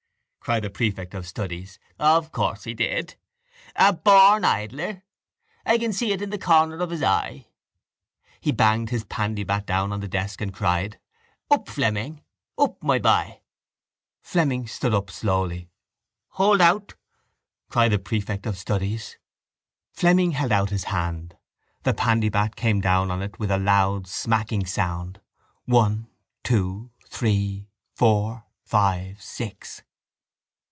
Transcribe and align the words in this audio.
cried 0.43 0.63
the 0.63 0.69
prefect 0.71 1.13
of 1.13 1.27
studies, 1.27 1.77
of 1.99 2.31
course 2.31 2.63
he 2.63 2.73
did! 2.73 3.15
A 3.75 3.93
born 3.93 4.43
idler! 4.43 5.03
I 5.67 5.77
can 5.77 5.93
see 5.93 6.13
it 6.13 6.21
in 6.21 6.31
the 6.31 6.39
corner 6.39 6.77
of 6.79 6.89
his 6.89 7.03
eye. 7.03 7.45
He 8.39 8.51
banged 8.51 8.89
his 8.89 9.03
pandybat 9.03 9.67
down 9.67 9.93
on 9.93 9.99
the 9.99 10.07
desk 10.07 10.41
and 10.41 10.51
cried: 10.51 10.99
—Up, 11.51 11.69
Fleming! 11.69 12.23
Up, 12.57 12.81
my 12.81 12.97
boy! 12.97 13.39
Fleming 14.23 14.65
stood 14.65 14.95
up 14.95 15.11
slowly. 15.11 15.69
—Hold 16.29 16.59
out! 16.59 16.95
cried 17.69 17.91
the 17.91 17.99
prefect 17.99 18.47
of 18.47 18.57
studies. 18.57 19.19
Fleming 19.91 20.31
held 20.31 20.51
out 20.51 20.71
his 20.71 20.85
hand. 20.85 21.37
The 21.83 21.93
pandybat 21.93 22.55
came 22.55 22.81
down 22.81 23.11
on 23.11 23.21
it 23.21 23.37
with 23.37 23.51
a 23.51 23.59
loud 23.59 24.07
smacking 24.07 24.65
sound: 24.65 25.21
one, 25.65 26.07
two, 26.43 26.89
three, 27.11 27.69
four, 27.93 28.45
five, 28.65 29.21
six. 29.21 29.83